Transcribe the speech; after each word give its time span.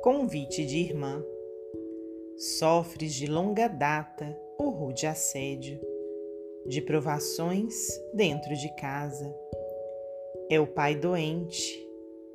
Convite 0.00 0.64
de 0.64 0.78
irmã. 0.78 1.24
Sofres 2.36 3.12
de 3.12 3.26
longa 3.26 3.66
data 3.66 4.38
o 4.56 4.70
rude 4.70 5.08
assédio, 5.08 5.80
de 6.66 6.80
provações 6.80 7.74
dentro 8.14 8.54
de 8.54 8.72
casa. 8.76 9.34
É 10.48 10.60
o 10.60 10.68
pai 10.68 10.94
doente, 10.94 11.84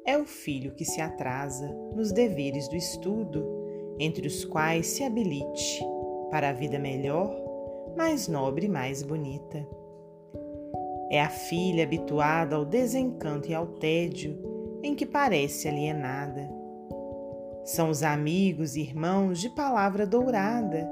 é 0.06 0.18
o 0.18 0.26
filho 0.26 0.74
que 0.76 0.84
se 0.84 1.00
atrasa 1.00 1.68
nos 1.96 2.12
deveres 2.12 2.68
do 2.68 2.76
estudo, 2.76 3.46
entre 3.98 4.28
os 4.28 4.44
quais 4.44 4.88
se 4.88 5.04
habilite 5.04 5.82
para 6.30 6.50
a 6.50 6.54
vida 6.54 6.78
melhor, 6.78 7.34
mais 7.96 8.28
nobre 8.28 8.66
e 8.66 8.70
mais 8.70 9.02
bonita. 9.02 9.66
É 11.10 11.22
a 11.22 11.30
filha 11.30 11.86
habituada 11.86 12.58
ao 12.58 12.66
desencanto 12.66 13.50
e 13.50 13.54
ao 13.54 13.68
tédio, 13.68 14.38
em 14.84 14.94
que 14.94 15.06
parece 15.06 15.70
alienada. 15.70 16.63
São 17.64 17.90
os 17.90 18.04
amigos 18.04 18.76
e 18.76 18.82
irmãos 18.82 19.40
de 19.40 19.50
palavra 19.50 20.06
dourada, 20.06 20.86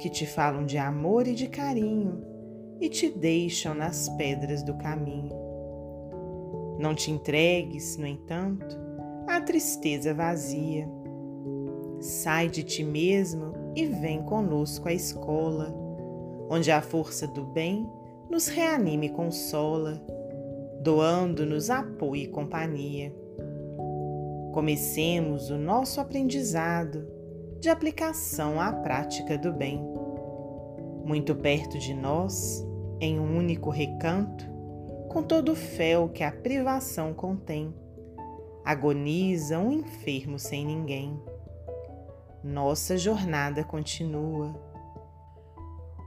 que 0.00 0.08
te 0.08 0.26
falam 0.26 0.64
de 0.64 0.78
amor 0.78 1.26
e 1.26 1.34
de 1.34 1.46
carinho 1.46 2.22
e 2.80 2.88
te 2.88 3.10
deixam 3.10 3.74
nas 3.74 4.08
pedras 4.10 4.62
do 4.62 4.74
caminho. 4.74 5.34
Não 6.78 6.94
te 6.94 7.10
entregues, 7.10 7.96
no 7.96 8.06
entanto, 8.06 8.78
à 9.26 9.40
tristeza 9.40 10.14
vazia. 10.14 10.88
Sai 12.00 12.48
de 12.48 12.62
ti 12.62 12.84
mesmo 12.84 13.52
e 13.74 13.86
vem 13.86 14.22
conosco 14.22 14.88
à 14.88 14.92
escola, 14.92 15.74
onde 16.48 16.70
a 16.70 16.80
força 16.80 17.26
do 17.26 17.44
bem 17.44 17.86
nos 18.30 18.48
reanima 18.48 19.04
e 19.04 19.10
consola, 19.10 20.02
doando-nos 20.82 21.70
apoio 21.70 22.22
e 22.22 22.28
companhia. 22.28 23.14
Comecemos 24.56 25.50
o 25.50 25.58
nosso 25.58 26.00
aprendizado 26.00 27.06
de 27.60 27.68
aplicação 27.68 28.58
à 28.58 28.72
prática 28.72 29.36
do 29.36 29.52
bem. 29.52 29.78
Muito 31.04 31.34
perto 31.34 31.78
de 31.78 31.92
nós, 31.92 32.66
em 32.98 33.20
um 33.20 33.36
único 33.36 33.68
recanto, 33.68 34.46
com 35.10 35.22
todo 35.22 35.52
o 35.52 35.54
fel 35.54 36.08
que 36.08 36.24
a 36.24 36.32
privação 36.32 37.12
contém, 37.12 37.74
agoniza 38.64 39.58
um 39.58 39.70
enfermo 39.70 40.38
sem 40.38 40.64
ninguém. 40.64 41.20
Nossa 42.42 42.96
jornada 42.96 43.62
continua 43.62 44.58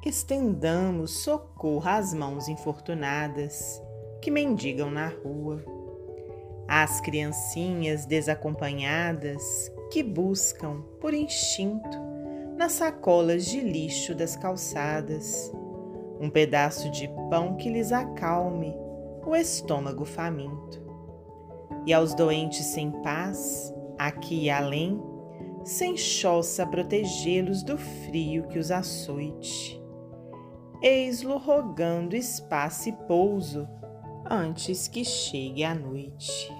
estendamos 0.03 1.19
socorro 1.19 1.87
às 1.87 2.15
mãos 2.15 2.47
infortunadas 2.47 3.79
que 4.23 4.31
mendigam 4.31 4.89
na 4.89 5.07
rua, 5.07 5.63
às 6.69 7.01
criancinhas 7.01 8.05
desacompanhadas 8.05 9.71
que 9.91 10.03
buscam, 10.03 10.83
por 11.01 11.13
instinto, 11.13 11.97
nas 12.55 12.73
sacolas 12.73 13.45
de 13.45 13.59
lixo 13.59 14.13
das 14.13 14.35
calçadas, 14.35 15.51
um 16.21 16.29
pedaço 16.29 16.91
de 16.91 17.07
pão 17.29 17.55
que 17.55 17.69
lhes 17.69 17.91
acalme 17.91 18.73
o 19.25 19.35
estômago 19.35 20.05
faminto. 20.05 20.87
E 21.85 21.93
aos 21.93 22.13
doentes 22.13 22.65
sem 22.67 22.91
paz, 23.01 23.73
aqui 23.97 24.43
e 24.43 24.49
além, 24.49 25.01
sem 25.63 25.97
choça 25.97 26.67
protegê-los 26.67 27.63
do 27.63 27.77
frio 27.77 28.47
que 28.47 28.59
os 28.59 28.69
açoite 28.69 29.79
eis-lo 30.81 31.37
rogando 31.37 32.15
espaço 32.15 32.89
e 32.89 32.93
pouso 32.93 33.67
antes 34.29 34.87
que 34.87 35.03
chegue 35.03 35.63
a 35.63 35.75
noite. 35.75 36.58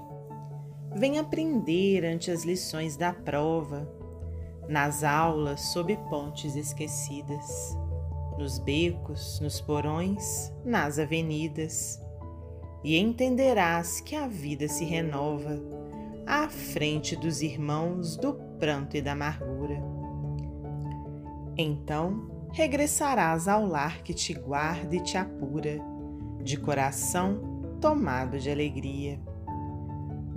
Vem 0.96 1.20
aprender 1.20 2.04
ante 2.04 2.32
as 2.32 2.44
lições 2.44 2.98
da 2.98 3.14
prova, 3.14 3.88
nas 4.68 5.04
aulas 5.04 5.62
sob 5.72 5.96
pontes 6.10 6.56
esquecidas, 6.56 7.78
nos 8.38 8.60
becos, 8.60 9.40
nos 9.40 9.62
porões, 9.62 10.52
nas 10.66 10.98
avenidas, 10.98 12.02
e 12.84 12.98
entenderás 12.98 14.02
que 14.02 14.16
a 14.16 14.28
vida 14.28 14.68
se 14.68 14.86
renova 14.86 15.60
à 16.26 16.50
frente 16.50 17.16
dos 17.16 17.42
irmãos 17.42 18.16
do 18.16 18.34
pranto 18.60 18.96
e 18.96 19.02
da 19.02 19.12
amargura. 19.12 19.82
Então, 21.58 22.48
regressarás 22.52 23.48
ao 23.48 23.66
lar 23.66 24.02
que 24.02 24.14
te 24.14 24.34
guarda 24.34 24.96
e 24.96 25.04
te 25.04 25.18
apura, 25.18 25.80
de 26.42 26.58
coração 26.58 27.42
tomado 27.82 28.40
de 28.40 28.50
alegria. 28.50 29.20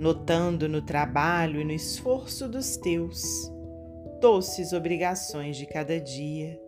Notando 0.03 0.67
no 0.67 0.81
trabalho 0.81 1.61
e 1.61 1.63
no 1.63 1.71
esforço 1.71 2.49
dos 2.49 2.75
teus 2.75 3.49
doces 4.19 4.73
obrigações 4.73 5.55
de 5.55 5.65
cada 5.65 5.97
dia, 5.97 6.61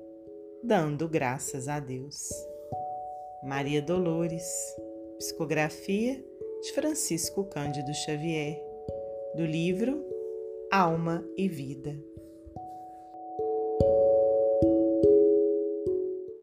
dando 0.64 1.06
graças 1.10 1.68
a 1.68 1.82
Deus. 1.82 2.30
Maria 3.44 3.82
Dolores, 3.82 4.50
psicografia 5.18 6.24
de 6.62 6.72
Francisco 6.72 7.44
Cândido 7.44 7.94
Xavier, 7.94 8.58
do 9.36 9.46
livro 9.46 10.02
Alma 10.72 11.22
e 11.36 11.50
Vida. 11.50 11.94